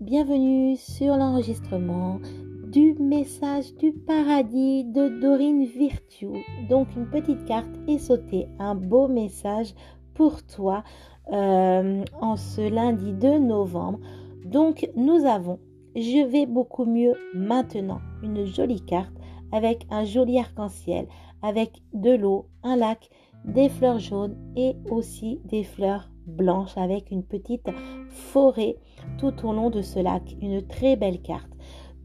[0.00, 2.20] bienvenue sur l'enregistrement
[2.66, 6.44] du message du paradis de Dorine Virtue.
[6.68, 9.74] Donc une petite carte est sautée, un beau message
[10.14, 10.84] pour toi
[11.32, 14.00] euh, en ce lundi 2 novembre.
[14.44, 15.58] Donc nous avons
[15.96, 19.14] Je vais beaucoup mieux maintenant, une jolie carte
[19.52, 21.06] avec un joli arc-en-ciel,
[21.42, 23.08] avec de l'eau, un lac,
[23.44, 27.68] des fleurs jaunes et aussi des fleurs blanches avec une petite
[28.08, 28.76] forêt
[29.18, 30.36] tout au long de ce lac.
[30.40, 31.50] Une très belle carte.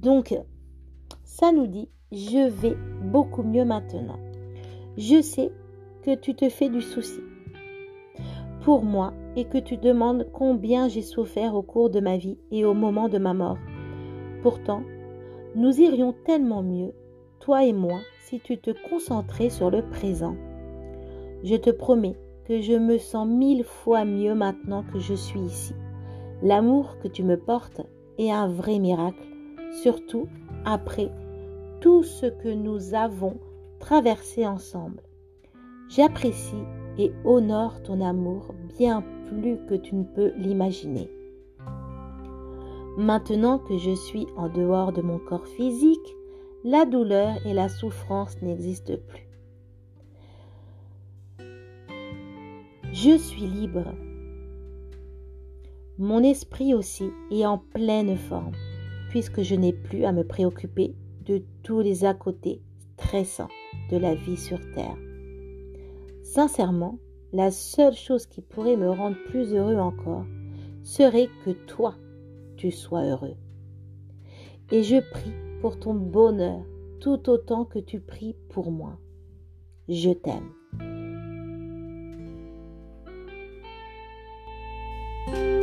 [0.01, 0.37] Donc,
[1.23, 4.19] ça nous dit, je vais beaucoup mieux maintenant.
[4.97, 5.51] Je sais
[6.03, 7.21] que tu te fais du souci
[8.65, 12.65] pour moi et que tu demandes combien j'ai souffert au cours de ma vie et
[12.65, 13.59] au moment de ma mort.
[14.41, 14.81] Pourtant,
[15.55, 16.93] nous irions tellement mieux,
[17.39, 20.35] toi et moi, si tu te concentrais sur le présent.
[21.43, 22.17] Je te promets
[22.47, 25.73] que je me sens mille fois mieux maintenant que je suis ici.
[26.41, 27.81] L'amour que tu me portes
[28.17, 29.27] est un vrai miracle,
[29.81, 30.27] surtout
[30.63, 31.11] après
[31.81, 33.39] tout ce que nous avons
[33.79, 35.01] traversé ensemble.
[35.89, 36.63] J'apprécie
[36.97, 41.09] et honore ton amour bien plus que tu ne peux l'imaginer.
[42.97, 46.15] Maintenant que je suis en dehors de mon corps physique,
[46.63, 49.27] la douleur et la souffrance n'existent plus.
[52.97, 53.93] Je suis libre.
[55.97, 58.53] Mon esprit aussi est en pleine forme,
[59.09, 62.61] puisque je n'ai plus à me préoccuper de tous les à côté
[62.93, 63.49] stressants
[63.91, 64.95] de la vie sur Terre.
[66.23, 66.97] Sincèrement,
[67.33, 70.25] la seule chose qui pourrait me rendre plus heureux encore
[70.81, 71.95] serait que toi,
[72.55, 73.35] tu sois heureux.
[74.71, 76.63] Et je prie pour ton bonheur
[77.01, 78.97] tout autant que tu pries pour moi.
[79.89, 80.49] Je t'aime.
[85.25, 85.54] thank you